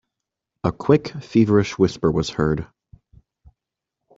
A 0.63 0.71
quick, 0.71 1.09
feverish 1.21 1.77
whisper 1.77 2.09
was 2.09 2.31
heard. 2.31 2.65